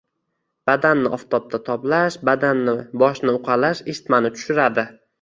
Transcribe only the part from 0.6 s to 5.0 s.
Badanni oftobda toblash, badanni, boshni uqalash isitmani tushiradi.